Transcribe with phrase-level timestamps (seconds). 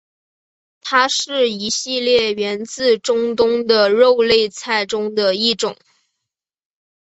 [0.81, 5.77] 它是一系列源自中东的肉类菜中的一种。